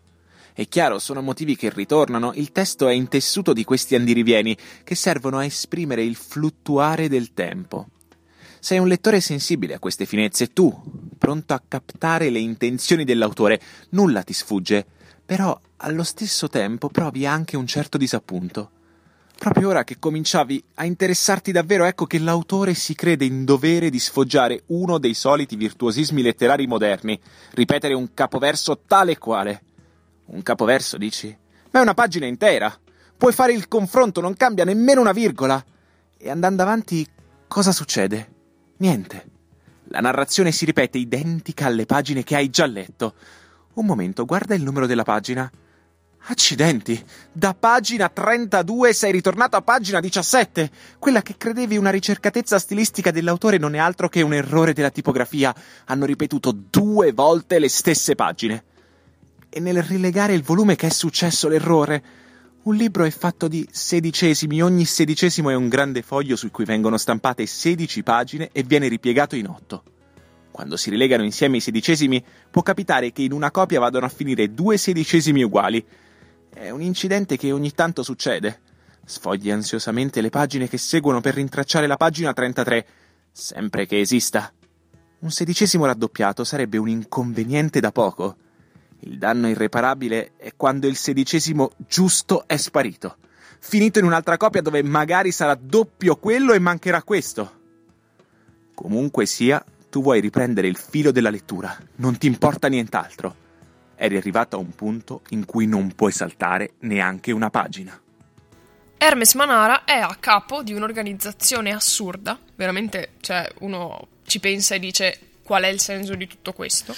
È 0.53 0.67
chiaro, 0.67 0.97
sono 0.97 1.21
motivi 1.21 1.55
che 1.55 1.69
ritornano, 1.69 2.33
il 2.33 2.51
testo 2.51 2.87
è 2.87 2.93
intessuto 2.93 3.53
di 3.53 3.63
questi 3.63 3.93
andirivieni 3.93 4.57
che 4.83 4.95
servono 4.95 5.37
a 5.37 5.45
esprimere 5.45 6.03
il 6.03 6.15
fluttuare 6.15 7.07
del 7.09 7.35
tempo. 7.35 7.89
Sei 8.59 8.79
un 8.79 8.87
lettore 8.87 9.21
sensibile 9.21 9.75
a 9.75 9.79
queste 9.79 10.07
finezze, 10.07 10.51
tu, 10.51 10.81
pronto 11.15 11.53
a 11.53 11.61
captare 11.67 12.31
le 12.31 12.39
intenzioni 12.39 13.03
dell'autore, 13.03 13.61
nulla 13.89 14.23
ti 14.23 14.33
sfugge, 14.33 14.83
però 15.23 15.55
allo 15.77 16.03
stesso 16.03 16.49
tempo 16.49 16.89
provi 16.89 17.27
anche 17.27 17.55
un 17.55 17.67
certo 17.67 17.99
disappunto. 17.99 18.71
Proprio 19.43 19.67
ora 19.67 19.83
che 19.83 19.99
cominciavi 19.99 20.63
a 20.75 20.85
interessarti 20.85 21.51
davvero, 21.51 21.83
ecco 21.83 22.05
che 22.05 22.17
l'autore 22.17 22.73
si 22.73 22.95
crede 22.95 23.25
in 23.25 23.43
dovere 23.43 23.89
di 23.89 23.99
sfoggiare 23.99 24.63
uno 24.67 24.99
dei 24.99 25.13
soliti 25.13 25.57
virtuosismi 25.57 26.21
letterari 26.21 26.65
moderni, 26.65 27.19
ripetere 27.51 27.93
un 27.93 28.13
capoverso 28.13 28.83
tale 28.87 29.17
quale. 29.17 29.61
Un 30.27 30.43
capoverso, 30.43 30.95
dici? 30.97 31.37
Ma 31.71 31.79
è 31.79 31.81
una 31.81 31.93
pagina 31.93 32.25
intera. 32.25 32.73
Puoi 33.17 33.33
fare 33.33 33.51
il 33.51 33.67
confronto, 33.67 34.21
non 34.21 34.37
cambia 34.37 34.63
nemmeno 34.63 35.01
una 35.01 35.11
virgola. 35.11 35.61
E 36.17 36.29
andando 36.29 36.61
avanti, 36.61 37.05
cosa 37.45 37.73
succede? 37.73 38.31
Niente. 38.77 39.25
La 39.89 39.99
narrazione 39.99 40.53
si 40.53 40.63
ripete 40.63 40.97
identica 40.97 41.65
alle 41.65 41.85
pagine 41.85 42.23
che 42.23 42.37
hai 42.37 42.49
già 42.49 42.65
letto. 42.65 43.15
Un 43.73 43.85
momento, 43.85 44.23
guarda 44.23 44.55
il 44.55 44.63
numero 44.63 44.87
della 44.87 45.03
pagina. 45.03 45.51
Accidenti, 46.25 47.03
da 47.33 47.53
pagina 47.53 48.07
32 48.07 48.93
sei 48.93 49.11
ritornato 49.11 49.57
a 49.57 49.61
pagina 49.61 49.99
17. 49.99 50.71
Quella 50.97 51.21
che 51.21 51.35
credevi 51.35 51.75
una 51.75 51.89
ricercatezza 51.89 52.59
stilistica 52.59 53.11
dell'autore 53.11 53.57
non 53.57 53.75
è 53.75 53.77
altro 53.77 54.07
che 54.07 54.21
un 54.21 54.33
errore 54.33 54.71
della 54.71 54.89
tipografia. 54.89 55.53
Hanno 55.85 56.05
ripetuto 56.05 56.53
due 56.53 57.11
volte 57.11 57.59
le 57.59 57.67
stesse 57.67 58.15
pagine. 58.15 58.63
E 59.49 59.59
nel 59.59 59.83
rilegare 59.83 60.33
il 60.33 60.43
volume 60.43 60.77
che 60.77 60.87
è 60.87 60.91
successo 60.91 61.49
l'errore? 61.49 62.03
Un 62.63 62.75
libro 62.75 63.03
è 63.03 63.11
fatto 63.11 63.49
di 63.49 63.67
sedicesimi, 63.69 64.63
ogni 64.63 64.85
sedicesimo 64.85 65.49
è 65.49 65.55
un 65.55 65.67
grande 65.67 66.03
foglio 66.03 66.37
su 66.37 66.49
cui 66.51 66.63
vengono 66.63 66.95
stampate 66.95 67.45
16 67.45 68.01
pagine 68.01 68.49
e 68.53 68.63
viene 68.63 68.87
ripiegato 68.87 69.35
in 69.35 69.49
otto. 69.49 69.83
Quando 70.51 70.77
si 70.77 70.89
rilegano 70.89 71.25
insieme 71.25 71.57
i 71.57 71.59
sedicesimi, 71.59 72.23
può 72.49 72.61
capitare 72.61 73.11
che 73.11 73.23
in 73.23 73.33
una 73.33 73.51
copia 73.51 73.81
vadano 73.81 74.05
a 74.05 74.09
finire 74.09 74.53
due 74.53 74.77
sedicesimi 74.77 75.43
uguali, 75.43 75.85
è 76.53 76.69
un 76.69 76.81
incidente 76.81 77.35
che 77.37 77.51
ogni 77.51 77.71
tanto 77.71 78.03
succede. 78.03 78.61
Sfogli 79.05 79.51
ansiosamente 79.51 80.21
le 80.21 80.29
pagine 80.29 80.69
che 80.69 80.77
seguono 80.77 81.19
per 81.19 81.33
rintracciare 81.33 81.87
la 81.87 81.97
pagina 81.97 82.31
33, 82.31 82.87
sempre 83.31 83.85
che 83.85 83.99
esista. 83.99 84.51
Un 85.19 85.31
sedicesimo 85.31 85.85
raddoppiato 85.85 86.43
sarebbe 86.43 86.77
un 86.77 86.87
inconveniente 86.87 87.79
da 87.79 87.91
poco. 87.91 88.37
Il 88.99 89.17
danno 89.17 89.49
irreparabile 89.49 90.33
è 90.37 90.53
quando 90.55 90.87
il 90.87 90.95
sedicesimo 90.95 91.71
giusto 91.77 92.47
è 92.47 92.55
sparito, 92.55 93.17
finito 93.59 93.99
in 93.99 94.05
un'altra 94.05 94.37
copia 94.37 94.61
dove 94.61 94.81
magari 94.83 95.31
sarà 95.31 95.55
doppio 95.55 96.15
quello 96.15 96.53
e 96.53 96.59
mancherà 96.59 97.03
questo. 97.03 97.61
Comunque 98.73 99.25
sia, 99.25 99.63
tu 99.89 100.01
vuoi 100.01 100.21
riprendere 100.21 100.67
il 100.67 100.77
filo 100.77 101.11
della 101.11 101.29
lettura, 101.29 101.77
non 101.97 102.17
ti 102.17 102.27
importa 102.27 102.67
nient'altro. 102.67 103.42
Eri 104.03 104.17
arrivato 104.17 104.57
a 104.57 104.59
un 104.59 104.75
punto 104.75 105.21
in 105.29 105.45
cui 105.45 105.65
non 105.65 105.95
puoi 105.95 106.11
saltare 106.11 106.73
neanche 106.79 107.31
una 107.31 107.49
pagina. 107.49 107.97
Hermes 108.97 109.33
Manara 109.33 109.85
è 109.85 109.97
a 109.97 110.13
capo 110.19 110.61
di 110.61 110.73
un'organizzazione 110.73 111.71
assurda, 111.71 112.37
veramente, 112.55 113.13
cioè 113.21 113.49
uno 113.59 114.09
ci 114.25 114.41
pensa 114.41 114.75
e 114.75 114.79
dice 114.79 115.19
qual 115.41 115.63
è 115.63 115.67
il 115.67 115.79
senso 115.79 116.15
di 116.15 116.27
tutto 116.27 116.51
questo, 116.51 116.93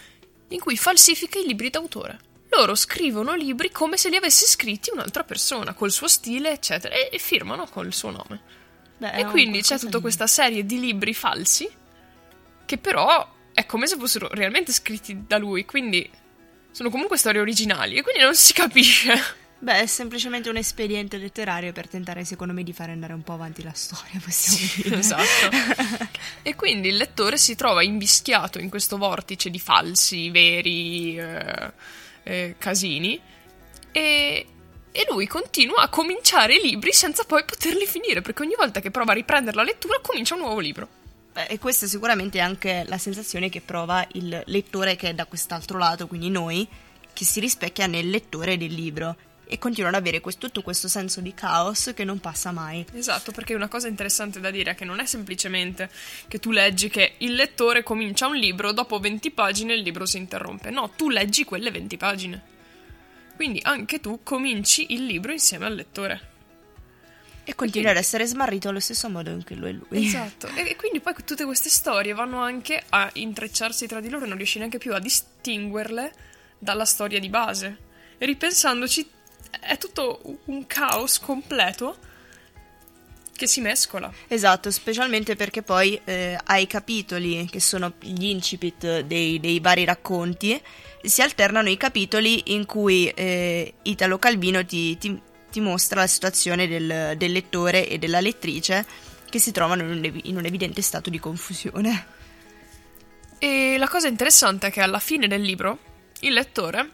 in 0.48 0.60
cui 0.60 0.76
falsifica 0.76 1.38
i 1.38 1.46
libri 1.46 1.70
d'autore. 1.70 2.18
Loro 2.50 2.74
scrivono 2.74 3.34
libri 3.34 3.70
come 3.70 3.96
se 3.96 4.10
li 4.10 4.16
avesse 4.16 4.44
scritti 4.44 4.90
un'altra 4.92 5.24
persona, 5.24 5.72
col 5.72 5.90
suo 5.90 6.08
stile, 6.08 6.52
eccetera, 6.52 6.94
e, 6.94 7.08
e 7.10 7.16
firmano 7.16 7.68
col 7.68 7.94
suo 7.94 8.10
nome. 8.10 8.42
Beh, 8.98 9.12
e 9.12 9.24
quindi 9.24 9.62
c'è 9.62 9.78
tutta 9.78 10.00
questa 10.00 10.26
serie 10.26 10.66
di 10.66 10.78
libri 10.78 11.14
falsi 11.14 11.66
che 12.66 12.76
però 12.76 13.26
è 13.54 13.64
come 13.64 13.86
se 13.86 13.96
fossero 13.96 14.28
realmente 14.30 14.72
scritti 14.72 15.24
da 15.26 15.38
lui, 15.38 15.64
quindi 15.64 16.18
sono 16.70 16.90
comunque 16.90 17.16
storie 17.18 17.40
originali 17.40 17.96
e 17.96 18.02
quindi 18.02 18.22
non 18.22 18.34
si 18.34 18.52
capisce. 18.52 19.38
Beh, 19.62 19.80
è 19.80 19.86
semplicemente 19.86 20.48
un 20.48 20.56
espediente 20.56 21.18
letterario 21.18 21.72
per 21.72 21.86
tentare, 21.86 22.24
secondo 22.24 22.54
me, 22.54 22.62
di 22.62 22.72
fare 22.72 22.92
andare 22.92 23.12
un 23.12 23.22
po' 23.22 23.34
avanti 23.34 23.62
la 23.62 23.74
storia, 23.74 24.18
possiamo 24.24 24.58
Sì, 24.58 24.82
dire. 24.82 24.98
esatto. 24.98 25.50
e 26.42 26.54
quindi 26.54 26.88
il 26.88 26.96
lettore 26.96 27.36
si 27.36 27.54
trova 27.56 27.82
invischiato 27.82 28.58
in 28.58 28.70
questo 28.70 28.96
vortice 28.96 29.50
di 29.50 29.58
falsi, 29.58 30.30
veri 30.30 31.14
eh, 31.18 31.72
eh, 32.22 32.54
casini 32.56 33.20
e, 33.92 34.46
e 34.90 35.06
lui 35.10 35.26
continua 35.26 35.82
a 35.82 35.88
cominciare 35.90 36.54
i 36.54 36.62
libri 36.62 36.92
senza 36.94 37.24
poi 37.24 37.44
poterli 37.44 37.84
finire, 37.84 38.22
perché 38.22 38.40
ogni 38.42 38.54
volta 38.56 38.80
che 38.80 38.90
prova 38.90 39.12
a 39.12 39.14
riprendere 39.16 39.56
la 39.56 39.62
lettura 39.64 39.98
comincia 40.00 40.34
un 40.34 40.40
nuovo 40.40 40.60
libro. 40.60 40.88
E 41.32 41.58
questa 41.58 41.86
sicuramente 41.86 42.38
è 42.38 42.42
anche 42.42 42.84
la 42.86 42.98
sensazione 42.98 43.48
che 43.48 43.60
prova 43.60 44.06
il 44.12 44.42
lettore 44.46 44.96
che 44.96 45.10
è 45.10 45.14
da 45.14 45.26
quest'altro 45.26 45.78
lato, 45.78 46.06
quindi 46.06 46.28
noi, 46.28 46.66
che 47.12 47.24
si 47.24 47.40
rispecchia 47.40 47.86
nel 47.86 48.10
lettore 48.10 48.56
del 48.56 48.72
libro 48.72 49.16
e 49.50 49.58
continua 49.58 49.88
ad 49.88 49.96
avere 49.96 50.20
questo- 50.20 50.46
tutto 50.46 50.62
questo 50.62 50.86
senso 50.86 51.20
di 51.20 51.34
caos 51.34 51.92
che 51.94 52.04
non 52.04 52.20
passa 52.20 52.52
mai. 52.52 52.86
Esatto, 52.92 53.32
perché 53.32 53.54
una 53.54 53.66
cosa 53.66 53.88
interessante 53.88 54.38
da 54.38 54.50
dire 54.50 54.70
è 54.70 54.74
che 54.76 54.84
non 54.84 55.00
è 55.00 55.06
semplicemente 55.06 55.90
che 56.28 56.38
tu 56.38 56.52
leggi 56.52 56.88
che 56.88 57.14
il 57.18 57.34
lettore 57.34 57.82
comincia 57.82 58.28
un 58.28 58.36
libro, 58.36 58.72
dopo 58.72 59.00
20 59.00 59.32
pagine 59.32 59.74
il 59.74 59.80
libro 59.80 60.06
si 60.06 60.18
interrompe. 60.18 60.70
No, 60.70 60.90
tu 60.90 61.08
leggi 61.08 61.44
quelle 61.44 61.72
20 61.72 61.96
pagine. 61.96 62.42
Quindi 63.34 63.58
anche 63.62 64.00
tu 64.00 64.20
cominci 64.22 64.92
il 64.92 65.04
libro 65.04 65.32
insieme 65.32 65.66
al 65.66 65.74
lettore. 65.74 66.29
E 67.44 67.54
continua 67.54 67.90
ad 67.90 67.96
essere 67.96 68.26
smarrito 68.26 68.68
allo 68.68 68.80
stesso 68.80 69.08
modo 69.08 69.30
in 69.30 69.44
cui 69.44 69.56
lo 69.56 69.66
è 69.66 69.72
lui. 69.72 70.06
Esatto. 70.06 70.46
E, 70.54 70.70
e 70.70 70.76
quindi 70.76 71.00
poi 71.00 71.14
tutte 71.24 71.44
queste 71.44 71.68
storie 71.68 72.12
vanno 72.12 72.40
anche 72.40 72.82
a 72.90 73.10
intrecciarsi 73.14 73.86
tra 73.86 74.00
di 74.00 74.08
loro 74.08 74.24
e 74.24 74.28
non 74.28 74.36
riesci 74.36 74.58
neanche 74.58 74.78
più 74.78 74.94
a 74.94 75.00
distinguerle 75.00 76.12
dalla 76.58 76.84
storia 76.84 77.18
di 77.18 77.28
base. 77.28 77.76
E 78.18 78.26
ripensandoci, 78.26 79.08
è 79.60 79.78
tutto 79.78 80.38
un 80.44 80.66
caos 80.66 81.18
completo 81.18 81.96
che 83.40 83.46
si 83.46 83.62
mescola. 83.62 84.12
Esatto, 84.28 84.70
specialmente 84.70 85.34
perché 85.34 85.62
poi 85.62 85.98
eh, 86.04 86.38
ai 86.44 86.66
capitoli, 86.66 87.48
che 87.50 87.58
sono 87.58 87.94
gli 87.98 88.26
incipit 88.26 89.00
dei, 89.00 89.40
dei 89.40 89.60
vari 89.60 89.86
racconti, 89.86 90.60
si 91.02 91.22
alternano 91.22 91.70
i 91.70 91.78
capitoli 91.78 92.52
in 92.52 92.66
cui 92.66 93.08
eh, 93.08 93.72
Italo 93.84 94.18
Calvino 94.18 94.62
ti, 94.66 94.98
ti- 94.98 95.18
ti 95.50 95.60
mostra 95.60 96.00
la 96.00 96.06
situazione 96.06 96.66
del, 96.66 97.14
del 97.16 97.32
lettore 97.32 97.88
e 97.88 97.98
della 97.98 98.20
lettrice 98.20 98.86
che 99.28 99.38
si 99.38 99.52
trovano 99.52 99.82
in 99.82 99.90
un, 99.90 100.20
in 100.24 100.36
un 100.36 100.44
evidente 100.44 100.82
stato 100.82 101.10
di 101.10 101.18
confusione. 101.18 102.18
E 103.38 103.76
la 103.78 103.88
cosa 103.88 104.08
interessante 104.08 104.66
è 104.66 104.70
che 104.70 104.82
alla 104.82 104.98
fine 104.98 105.26
del 105.26 105.40
libro 105.40 105.78
il 106.20 106.32
lettore, 106.32 106.90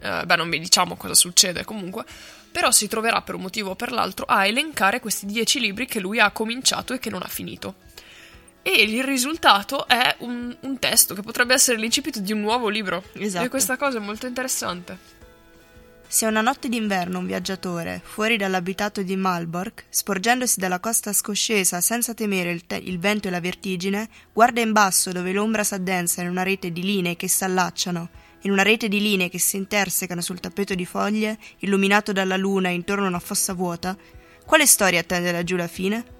eh, 0.00 0.24
beh 0.24 0.36
non 0.36 0.48
vi 0.48 0.60
diciamo 0.60 0.96
cosa 0.96 1.14
succede 1.14 1.64
comunque, 1.64 2.04
però 2.52 2.70
si 2.70 2.88
troverà 2.88 3.22
per 3.22 3.34
un 3.34 3.42
motivo 3.42 3.70
o 3.70 3.76
per 3.76 3.92
l'altro 3.92 4.24
a 4.26 4.46
elencare 4.46 5.00
questi 5.00 5.26
dieci 5.26 5.58
libri 5.60 5.86
che 5.86 6.00
lui 6.00 6.20
ha 6.20 6.30
cominciato 6.30 6.92
e 6.92 6.98
che 6.98 7.10
non 7.10 7.22
ha 7.22 7.28
finito. 7.28 7.74
E 8.62 8.82
il 8.82 9.02
risultato 9.02 9.88
è 9.88 10.16
un, 10.18 10.54
un 10.60 10.78
testo 10.78 11.14
che 11.14 11.22
potrebbe 11.22 11.54
essere 11.54 11.78
l'incipit 11.78 12.18
di 12.18 12.32
un 12.32 12.40
nuovo 12.40 12.68
libro. 12.68 13.02
Esatto. 13.14 13.46
E 13.46 13.48
questa 13.48 13.76
cosa 13.76 13.98
è 13.98 14.00
molto 14.00 14.26
interessante. 14.26 15.19
Se 16.12 16.26
una 16.26 16.40
notte 16.40 16.68
d'inverno 16.68 17.20
un 17.20 17.26
viaggiatore, 17.26 18.02
fuori 18.02 18.36
dall'abitato 18.36 19.00
di 19.04 19.14
Malbork, 19.14 19.84
sporgendosi 19.88 20.58
dalla 20.58 20.80
costa 20.80 21.12
scoscesa 21.12 21.80
senza 21.80 22.14
temere 22.14 22.50
il, 22.50 22.66
te- 22.66 22.82
il 22.84 22.98
vento 22.98 23.28
e 23.28 23.30
la 23.30 23.38
vertigine, 23.38 24.08
guarda 24.32 24.60
in 24.60 24.72
basso 24.72 25.12
dove 25.12 25.30
l'ombra 25.30 25.62
s'addensa 25.62 26.20
in 26.20 26.28
una 26.28 26.42
rete 26.42 26.72
di 26.72 26.82
linee 26.82 27.14
che 27.14 27.28
s'allacciano, 27.28 28.08
in 28.40 28.50
una 28.50 28.64
rete 28.64 28.88
di 28.88 29.00
linee 29.00 29.28
che 29.28 29.38
si 29.38 29.56
intersecano 29.56 30.20
sul 30.20 30.40
tappeto 30.40 30.74
di 30.74 30.84
foglie, 30.84 31.38
illuminato 31.58 32.10
dalla 32.10 32.36
luna 32.36 32.70
intorno 32.70 33.04
a 33.04 33.08
una 33.08 33.20
fossa 33.20 33.54
vuota, 33.54 33.96
quale 34.44 34.66
storia 34.66 34.98
attende 34.98 35.30
laggiù 35.30 35.54
la 35.54 35.68
fine? 35.68 36.19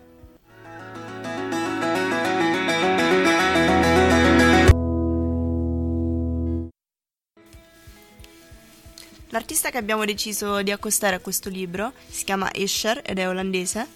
L'artista 9.30 9.70
che 9.70 9.78
abbiamo 9.78 10.04
deciso 10.04 10.60
di 10.62 10.72
accostare 10.72 11.16
a 11.16 11.20
questo 11.20 11.48
libro 11.48 11.92
si 12.08 12.24
chiama 12.24 12.52
Escher 12.52 13.00
ed 13.04 13.18
è 13.18 13.28
olandese 13.28 13.86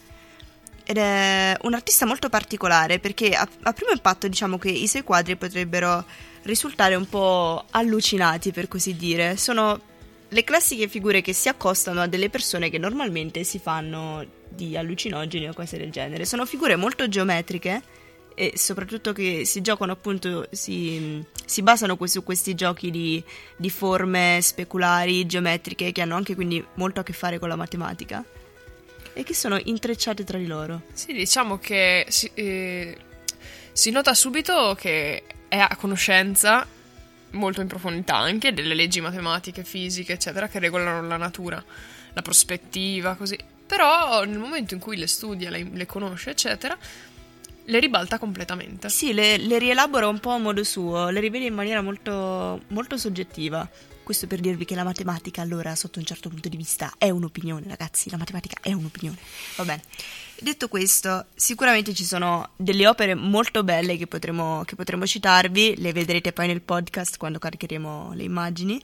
ed 0.84 0.96
è 0.96 1.56
un 1.62 1.74
artista 1.74 2.06
molto 2.06 2.28
particolare 2.28 3.00
perché 3.00 3.30
a, 3.30 3.48
a 3.62 3.72
primo 3.72 3.90
impatto 3.90 4.28
diciamo 4.28 4.58
che 4.58 4.70
i 4.70 4.86
suoi 4.86 5.02
quadri 5.02 5.34
potrebbero 5.34 6.04
risultare 6.42 6.94
un 6.94 7.08
po' 7.08 7.64
allucinati 7.70 8.52
per 8.52 8.68
così 8.68 8.94
dire. 8.94 9.36
Sono 9.36 9.80
le 10.28 10.44
classiche 10.44 10.86
figure 10.86 11.20
che 11.20 11.32
si 11.32 11.48
accostano 11.48 12.02
a 12.02 12.06
delle 12.06 12.30
persone 12.30 12.70
che 12.70 12.78
normalmente 12.78 13.42
si 13.42 13.58
fanno 13.58 14.24
di 14.48 14.76
allucinogeni 14.76 15.48
o 15.48 15.52
cose 15.52 15.78
del 15.78 15.90
genere. 15.90 16.26
Sono 16.26 16.46
figure 16.46 16.76
molto 16.76 17.08
geometriche 17.08 17.82
e 18.34 18.54
soprattutto 18.56 19.12
che 19.12 19.44
si 19.44 19.60
giocano 19.60 19.92
appunto, 19.92 20.48
si, 20.50 21.24
si 21.44 21.62
basano 21.62 21.96
su 22.04 22.22
questi 22.22 22.54
giochi 22.54 22.90
di, 22.90 23.22
di 23.56 23.70
forme 23.70 24.40
speculari, 24.42 25.26
geometriche, 25.26 25.92
che 25.92 26.02
hanno 26.02 26.16
anche 26.16 26.34
quindi 26.34 26.64
molto 26.74 27.00
a 27.00 27.02
che 27.02 27.12
fare 27.12 27.38
con 27.38 27.48
la 27.48 27.56
matematica 27.56 28.24
e 29.12 29.22
che 29.22 29.34
sono 29.34 29.58
intrecciate 29.62 30.24
tra 30.24 30.36
di 30.38 30.46
loro. 30.46 30.82
Sì, 30.92 31.12
diciamo 31.12 31.58
che 31.58 32.06
si, 32.08 32.30
eh, 32.34 32.96
si 33.72 33.90
nota 33.90 34.12
subito 34.12 34.74
che 34.76 35.22
è 35.48 35.58
a 35.58 35.76
conoscenza, 35.76 36.66
molto 37.30 37.60
in 37.60 37.68
profondità 37.68 38.16
anche, 38.16 38.52
delle 38.52 38.74
leggi 38.74 39.00
matematiche, 39.00 39.62
fisiche, 39.62 40.14
eccetera, 40.14 40.48
che 40.48 40.58
regolano 40.58 41.06
la 41.06 41.16
natura, 41.16 41.64
la 42.12 42.22
prospettiva, 42.22 43.14
così. 43.14 43.38
Però 43.66 44.24
nel 44.24 44.38
momento 44.38 44.74
in 44.74 44.80
cui 44.80 44.96
le 44.96 45.06
studia, 45.06 45.48
le, 45.48 45.66
le 45.72 45.86
conosce, 45.86 46.30
eccetera, 46.30 46.76
le 47.64 47.80
ribalta 47.80 48.18
completamente. 48.18 48.88
Sì, 48.88 49.12
le, 49.12 49.36
le 49.38 49.58
rielabora 49.58 50.08
un 50.08 50.20
po' 50.20 50.30
a 50.30 50.38
modo 50.38 50.64
suo, 50.64 51.08
le 51.08 51.20
rivede 51.20 51.46
in 51.46 51.54
maniera 51.54 51.80
molto, 51.80 52.62
molto 52.68 52.96
soggettiva. 52.96 53.68
Questo 54.02 54.26
per 54.26 54.40
dirvi 54.40 54.66
che 54.66 54.74
la 54.74 54.84
matematica, 54.84 55.40
allora, 55.40 55.74
sotto 55.74 55.98
un 55.98 56.04
certo 56.04 56.28
punto 56.28 56.50
di 56.50 56.58
vista, 56.58 56.92
è 56.98 57.08
un'opinione, 57.08 57.66
ragazzi. 57.66 58.10
La 58.10 58.18
matematica 58.18 58.58
è 58.60 58.72
un'opinione. 58.74 59.16
Va 59.56 59.64
bene. 59.64 59.82
Detto 60.38 60.68
questo, 60.68 61.26
sicuramente 61.34 61.94
ci 61.94 62.04
sono 62.04 62.50
delle 62.56 62.86
opere 62.86 63.14
molto 63.14 63.64
belle 63.64 63.96
che 63.96 64.06
potremo, 64.06 64.62
che 64.66 64.74
potremo 64.74 65.06
citarvi. 65.06 65.76
Le 65.78 65.92
vedrete 65.94 66.34
poi 66.34 66.48
nel 66.48 66.60
podcast 66.60 67.16
quando 67.16 67.38
caricheremo 67.38 68.12
le 68.12 68.24
immagini. 68.24 68.82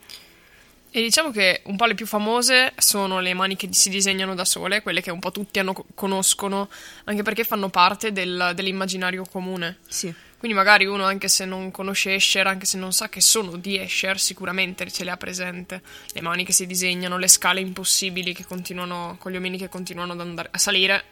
E 0.93 1.01
diciamo 1.03 1.31
che 1.31 1.61
un 1.67 1.77
po' 1.77 1.85
le 1.85 1.95
più 1.95 2.05
famose 2.07 2.73
sono 2.77 3.21
le 3.21 3.33
mani 3.33 3.55
che 3.55 3.69
si 3.71 3.91
disegnano 3.91 4.35
da 4.35 4.45
sole, 4.45 4.83
quelle 4.83 5.01
che 5.01 5.13
un 5.13 5.21
po' 5.21 5.31
tutti 5.31 5.61
hanno- 5.61 5.85
conoscono, 5.95 6.69
anche 7.05 7.23
perché 7.23 7.45
fanno 7.45 7.69
parte 7.69 8.11
del- 8.13 8.53
dell'immaginario 8.57 9.25
comune. 9.25 9.79
Sì. 9.87 10.13
Quindi 10.37 10.57
magari 10.57 10.87
uno, 10.87 11.05
anche 11.05 11.29
se 11.29 11.45
non 11.45 11.71
conosce 11.71 12.15
Escher, 12.15 12.47
anche 12.47 12.65
se 12.67 12.77
non 12.79 12.93
sa 12.93 13.09
che 13.09 13.21
sono 13.21 13.57
di 13.57 13.79
Escher, 13.79 14.19
sicuramente 14.19 14.91
ce 14.91 15.05
le 15.05 15.11
ha 15.11 15.17
presente. 15.17 15.81
Le 16.13 16.23
mani 16.23 16.45
che 16.45 16.53
si 16.53 16.67
disegnano, 16.67 17.19
le 17.19 17.29
scale 17.29 17.61
impossibili 17.61 18.33
che 18.35 18.45
continuano, 18.45 19.17
con 19.21 19.31
gli 19.31 19.37
omini 19.37 19.59
che 19.59 19.69
continuano 19.69 20.13
ad 20.15 20.21
andare 20.21 20.49
a 20.51 20.59
salire 20.59 21.05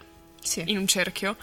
Sì. 0.43 0.63
in 0.67 0.79
un 0.79 0.87
cerchio, 0.89 1.37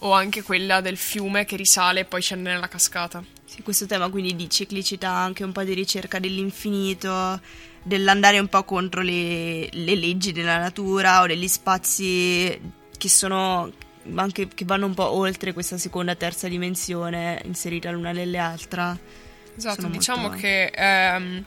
o 0.00 0.12
anche 0.12 0.42
quella 0.42 0.80
del 0.80 0.98
fiume 0.98 1.44
che 1.46 1.56
risale 1.56 2.00
e 2.00 2.04
poi 2.04 2.20
scende 2.20 2.52
nella 2.52 2.68
cascata. 2.68 3.24
Sì, 3.46 3.62
questo 3.62 3.86
tema 3.86 4.08
quindi 4.10 4.36
di 4.36 4.48
ciclicità, 4.50 5.10
anche 5.10 5.42
un 5.42 5.50
po' 5.52 5.62
di 5.64 5.72
ricerca 5.72 6.18
dell'infinito, 6.18 7.40
dell'andare 7.82 8.38
un 8.38 8.48
po' 8.48 8.64
contro 8.64 9.00
le, 9.02 9.68
le 9.70 9.94
leggi 9.94 10.32
della 10.32 10.58
natura 10.58 11.22
o 11.22 11.26
degli 11.26 11.48
spazi 11.48 12.60
che 12.96 13.08
sono 13.08 13.72
anche 14.14 14.48
che 14.48 14.64
vanno 14.64 14.86
un 14.86 14.94
po' 14.94 15.10
oltre 15.10 15.52
questa 15.52 15.78
seconda 15.78 16.14
terza 16.14 16.48
dimensione 16.48 17.40
inserita 17.44 17.90
l'una 17.90 18.12
nell'altra. 18.12 18.96
Esatto, 19.56 19.86
diciamo 19.88 20.28
molto... 20.28 20.38
che 20.38 20.72
ehm, 20.74 21.44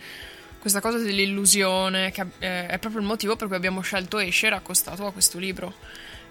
questa 0.60 0.82
cosa 0.82 0.98
dell'illusione 0.98 2.12
che, 2.12 2.26
eh, 2.40 2.68
è 2.68 2.78
proprio 2.80 3.02
il 3.02 3.08
motivo 3.08 3.36
per 3.36 3.48
cui 3.48 3.56
abbiamo 3.56 3.82
scelto 3.82 4.20
Escher 4.20 4.54
accostato 4.54 5.06
a 5.06 5.12
questo 5.12 5.40
libro. 5.40 5.74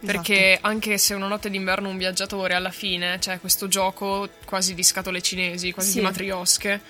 Perché 0.04 0.54
esatto. 0.54 0.66
anche 0.66 0.98
se 0.98 1.14
una 1.14 1.28
notte 1.28 1.48
d'inverno 1.48 1.88
un 1.88 1.96
viaggiatore 1.96 2.54
alla 2.54 2.72
fine 2.72 3.18
c'è 3.20 3.38
questo 3.38 3.68
gioco 3.68 4.28
quasi 4.44 4.74
di 4.74 4.82
scatole 4.82 5.22
cinesi, 5.22 5.70
quasi 5.70 5.90
sì. 5.90 5.98
di 5.98 6.04
matriosche, 6.04 6.80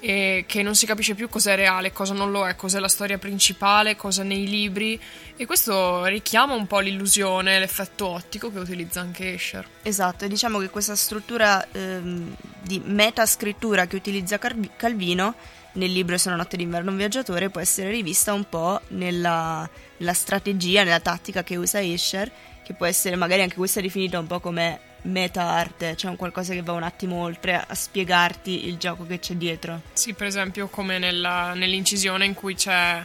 e 0.00 0.44
che 0.46 0.62
non 0.62 0.74
si 0.74 0.86
capisce 0.86 1.14
più 1.14 1.28
cos'è 1.28 1.54
reale, 1.54 1.92
cosa 1.92 2.14
non 2.14 2.30
lo 2.30 2.46
è, 2.48 2.56
cos'è 2.56 2.78
la 2.78 2.88
storia 2.88 3.18
principale, 3.18 3.96
cosa 3.96 4.22
nei 4.22 4.48
libri 4.48 4.98
e 5.36 5.46
questo 5.46 6.06
richiama 6.06 6.54
un 6.54 6.66
po' 6.66 6.80
l'illusione, 6.80 7.58
l'effetto 7.58 8.06
ottico 8.06 8.50
che 8.50 8.58
utilizza 8.58 9.00
anche 9.00 9.34
Escher. 9.34 9.66
Esatto, 9.82 10.24
e 10.24 10.28
diciamo 10.28 10.58
che 10.58 10.70
questa 10.70 10.96
struttura 10.96 11.66
ehm, 11.70 12.34
di 12.62 12.80
metascrittura 12.84 13.86
che 13.86 13.96
utilizza 13.96 14.38
Calvino 14.76 15.34
nel 15.72 15.92
libro 15.92 16.18
Se 16.18 16.26
una 16.26 16.36
notte 16.36 16.56
d'inverno 16.56 16.90
un 16.90 16.96
viaggiatore 16.96 17.48
può 17.48 17.60
essere 17.60 17.90
rivista 17.90 18.32
un 18.32 18.48
po' 18.48 18.80
nella, 18.88 19.68
nella 19.98 20.14
strategia, 20.14 20.82
nella 20.82 20.98
tattica 20.98 21.44
che 21.44 21.54
usa 21.56 21.80
Escher 21.80 22.30
che 22.70 22.76
può 22.76 22.86
essere 22.86 23.16
magari 23.16 23.42
anche 23.42 23.56
questa 23.56 23.80
definita 23.80 24.18
un 24.18 24.26
po' 24.26 24.38
come 24.38 24.89
meta 25.02 25.42
arte, 25.42 25.96
cioè 25.96 26.10
un 26.10 26.16
qualcosa 26.16 26.52
che 26.52 26.62
va 26.62 26.72
un 26.72 26.82
attimo 26.82 27.22
oltre 27.22 27.64
a 27.66 27.74
spiegarti 27.74 28.68
il 28.68 28.76
gioco 28.76 29.06
che 29.06 29.18
c'è 29.18 29.34
dietro. 29.34 29.82
Sì, 29.92 30.14
per 30.14 30.26
esempio 30.26 30.68
come 30.68 30.98
nella, 30.98 31.54
nell'incisione 31.54 32.24
in 32.24 32.34
cui, 32.34 32.54
c'è, 32.54 33.02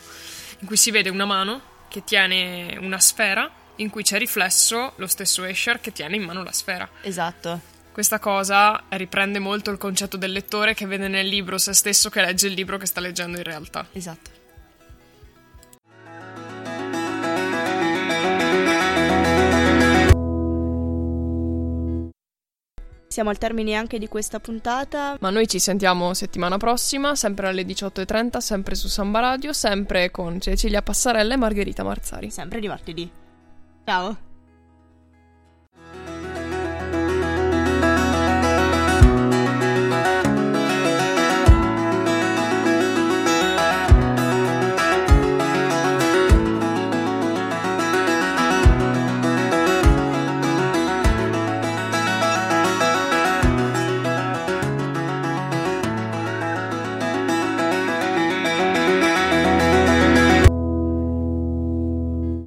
in 0.60 0.68
cui 0.68 0.78
si 0.78 0.92
vede 0.92 1.10
una 1.10 1.26
mano 1.26 1.74
che 1.88 2.04
tiene 2.04 2.78
una 2.80 3.00
sfera 3.00 3.50
in 3.78 3.90
cui 3.90 4.04
c'è 4.04 4.18
riflesso 4.18 4.94
lo 4.96 5.08
stesso 5.08 5.44
Escher 5.44 5.80
che 5.80 5.92
tiene 5.92 6.16
in 6.16 6.24
mano 6.24 6.44
la 6.44 6.52
sfera. 6.52 6.88
Esatto. 7.02 7.74
Questa 7.92 8.20
cosa 8.20 8.84
riprende 8.90 9.40
molto 9.40 9.72
il 9.72 9.78
concetto 9.78 10.18
del 10.18 10.32
lettore 10.32 10.74
che 10.74 10.86
vede 10.86 11.08
nel 11.08 11.28
libro 11.28 11.58
se 11.58 11.74
stesso 11.74 12.10
che 12.10 12.22
legge 12.22 12.48
il 12.48 12.54
libro 12.54 12.78
che 12.78 12.86
sta 12.86 13.00
leggendo 13.00 13.38
in 13.38 13.44
realtà. 13.44 13.88
Esatto. 13.94 14.44
Siamo 23.16 23.30
al 23.30 23.38
termine 23.38 23.76
anche 23.76 23.98
di 23.98 24.10
questa 24.10 24.42
puntata. 24.42 25.16
Ma 25.22 25.30
noi 25.30 25.48
ci 25.48 25.58
sentiamo 25.58 26.14
settimana 26.14 26.58
prossima, 26.58 27.16
sempre 27.16 27.48
alle 27.48 27.62
18.30, 27.62 28.40
sempre 28.40 28.76
su 28.76 28.90
Samba 28.90 29.22
Radio, 29.22 29.54
sempre 29.54 30.12
con 30.12 30.42
Cecilia 30.42 30.82
Passarella 30.82 31.36
e 31.36 31.38
Margherita 31.38 31.82
Marzari. 31.86 32.30
Sempre 32.30 32.60
di 32.60 32.68
martedì. 32.68 33.10
Ciao. 33.86 34.35